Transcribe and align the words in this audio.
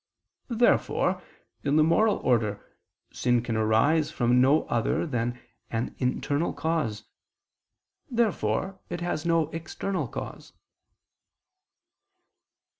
Therefore 0.49 1.21
in 1.63 1.75
the 1.75 1.83
moral 1.83 2.15
order, 2.25 2.59
sin 3.13 3.43
can 3.43 3.55
arise 3.55 4.09
from 4.09 4.41
no 4.41 4.63
other 4.63 5.05
than 5.05 5.39
an 5.69 5.93
internal 5.99 6.53
cause. 6.53 7.03
Therefore 8.09 8.79
it 8.89 9.01
has 9.01 9.27
no 9.27 9.49
external 9.49 10.07
cause. 10.07 10.53